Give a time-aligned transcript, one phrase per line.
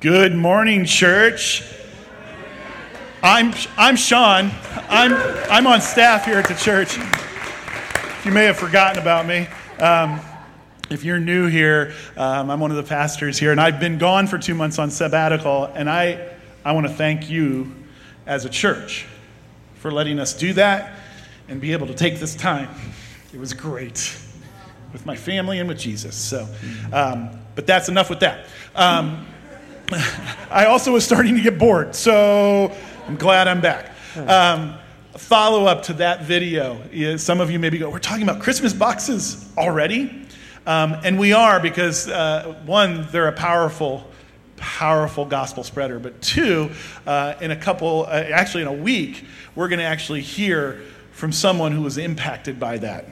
[0.00, 1.64] Good morning, church.
[3.20, 4.52] I'm, I'm Sean.
[4.88, 5.12] I'm,
[5.50, 6.96] I'm on staff here at the church.
[8.24, 9.48] You may have forgotten about me.
[9.80, 10.20] Um,
[10.88, 14.28] if you're new here, um, I'm one of the pastors here, and I've been gone
[14.28, 16.32] for two months on sabbatical, and I,
[16.64, 17.74] I want to thank you
[18.24, 19.04] as a church
[19.78, 20.96] for letting us do that
[21.48, 22.68] and be able to take this time.
[23.34, 24.16] It was great
[24.92, 26.14] with my family and with Jesus.
[26.14, 26.46] So,
[26.92, 28.46] um, but that's enough with that.
[29.90, 32.76] I also was starting to get bored, so
[33.06, 33.92] I'm glad I'm back.
[34.16, 34.74] Um,
[35.16, 37.16] follow up to that video.
[37.16, 40.26] Some of you maybe go, We're talking about Christmas boxes already?
[40.66, 44.06] Um, and we are because, uh, one, they're a powerful,
[44.56, 45.98] powerful gospel spreader.
[45.98, 46.70] But two,
[47.06, 49.24] uh, in a couple, uh, actually in a week,
[49.54, 50.82] we're going to actually hear
[51.12, 53.06] from someone who was impacted by that.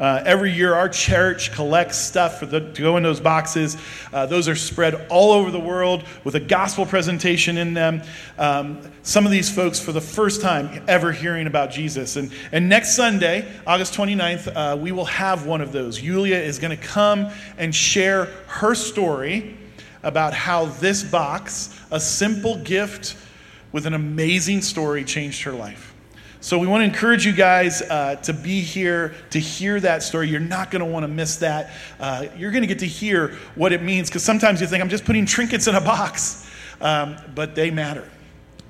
[0.00, 3.76] Uh, every year, our church collects stuff for the, to go in those boxes.
[4.12, 8.02] Uh, those are spread all over the world with a gospel presentation in them.
[8.36, 12.16] Um, some of these folks, for the first time ever hearing about Jesus.
[12.16, 16.02] And, and next Sunday, August 29th, uh, we will have one of those.
[16.02, 19.56] Yulia is going to come and share her story
[20.02, 23.16] about how this box, a simple gift
[23.70, 25.93] with an amazing story, changed her life.
[26.44, 30.28] So we want to encourage you guys uh, to be here to hear that story.
[30.28, 31.70] You're not going to want to miss that.
[31.98, 34.90] Uh, you're going to get to hear what it means because sometimes you think I'm
[34.90, 36.46] just putting trinkets in a box,
[36.82, 38.06] um, but they matter.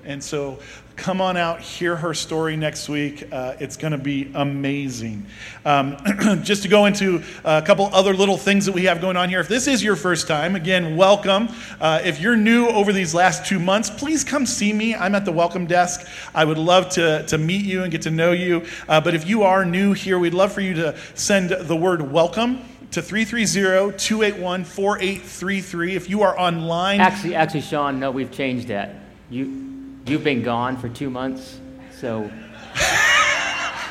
[0.06, 0.58] And so
[0.96, 3.28] come on out, hear her story next week.
[3.32, 5.26] Uh, it's going to be amazing.
[5.64, 5.96] Um,
[6.42, 9.40] just to go into a couple other little things that we have going on here.
[9.40, 11.48] If this is your first time, again, welcome.
[11.80, 14.94] Uh, if you're new over these last two months, please come see me.
[14.94, 16.06] I'm at the welcome desk.
[16.34, 18.66] I would love to, to meet you and get to know you.
[18.88, 22.12] Uh, but if you are new here, we'd love for you to send the word
[22.12, 22.60] welcome
[22.92, 28.94] to 330-281-4833 if you are online actually actually sean no we've changed that
[29.30, 29.73] you
[30.06, 31.58] You've been gone for two months,
[31.98, 32.20] so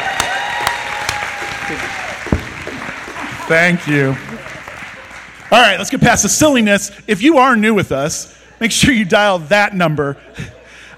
[3.47, 4.17] Thank you.
[5.51, 6.91] All right, let's get past the silliness.
[7.07, 10.17] If you are new with us, make sure you dial that number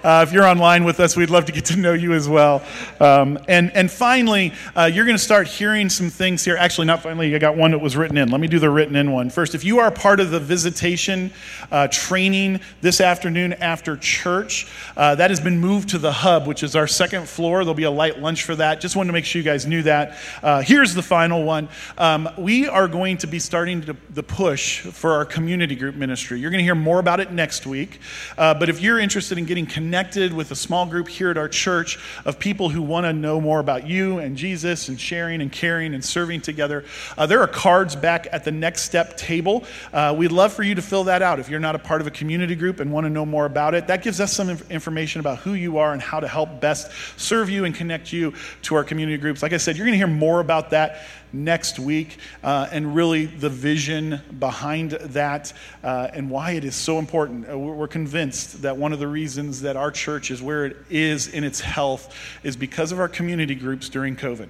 [0.03, 2.63] uh, if you're online with us, we'd love to get to know you as well.
[3.01, 6.57] Um, and, and finally, uh, you're going to start hearing some things here.
[6.57, 8.31] Actually, not finally, I got one that was written in.
[8.31, 9.55] Let me do the written in one first.
[9.55, 11.31] If you are part of the visitation
[11.71, 14.67] uh, training this afternoon after church,
[14.97, 17.63] uh, that has been moved to the hub, which is our second floor.
[17.63, 18.81] There'll be a light lunch for that.
[18.81, 20.17] Just wanted to make sure you guys knew that.
[20.43, 21.69] Uh, here's the final one.
[21.99, 26.41] Um, we are going to be starting to, the push for our community group ministry.
[26.41, 28.01] You're going to hear more about it next week.
[28.39, 31.37] Uh, but if you're interested in getting connected, connected with a small group here at
[31.37, 35.41] our church of people who want to know more about you and Jesus and sharing
[35.43, 36.85] and caring and serving together.
[37.19, 39.65] Uh, there are cards back at the next step table.
[39.93, 42.07] Uh, we'd love for you to fill that out if you're not a part of
[42.07, 43.89] a community group and want to know more about it.
[43.89, 47.51] That gives us some information about who you are and how to help best serve
[47.51, 49.43] you and connect you to our community groups.
[49.43, 51.01] Like I said, you're going to hear more about that
[51.33, 55.53] next week, uh, and really the vision behind that
[55.83, 57.49] uh, and why it is so important.
[57.49, 61.29] Uh, we're convinced that one of the reasons that our church is where it is
[61.29, 64.49] in its health is because of our community groups during COVID.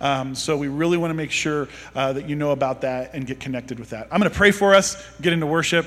[0.00, 3.26] Um, so we really want to make sure uh, that you know about that and
[3.26, 4.08] get connected with that.
[4.10, 5.86] I'm going to pray for us, get into worship,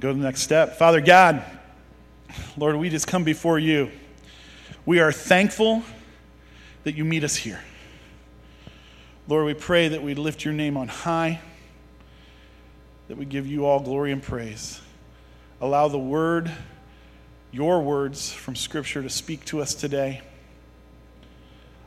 [0.00, 0.78] go to the next step.
[0.78, 1.44] Father God,
[2.56, 3.90] Lord, we just come before you.
[4.86, 5.82] We are thankful
[6.84, 7.60] that you meet us here.
[9.26, 11.40] Lord, we pray that we lift your name on high,
[13.08, 14.80] that we give you all glory and praise.
[15.60, 16.52] Allow the word,
[17.54, 20.20] your words from Scripture, to speak to us today.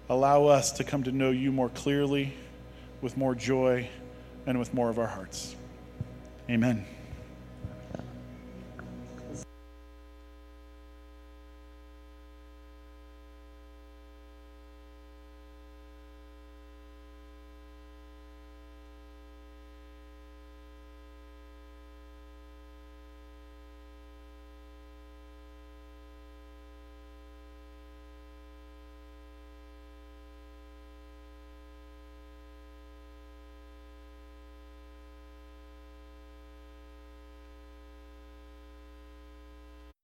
[0.08, 2.34] Allow us to come to know you more clearly,
[3.02, 3.90] with more joy,
[4.46, 5.58] and with more of our hearts.
[6.50, 6.86] Amen.